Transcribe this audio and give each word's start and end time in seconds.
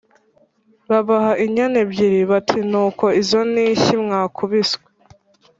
Babaha 0.89 1.31
inyana 1.45 1.75
ebyiri, 1.85 2.19
bati: 2.31 2.57
"Nuko 2.71 3.05
izo 3.21 3.41
ni 3.53 3.63
inshyi 3.71 3.93
mwakubiswe 4.03 4.83